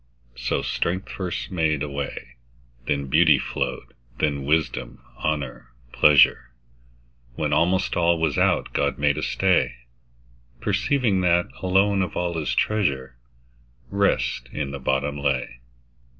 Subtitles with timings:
[0.35, 2.33] So strength first made a way,
[2.87, 6.49] Then beauty flow'd, then wisdom, honour, pleasure;
[7.35, 9.75] When almost all was out, God made a stay,
[10.59, 13.15] Perceiving that, alone of all His treasure,
[13.91, 15.59] Rest in the bottom lay.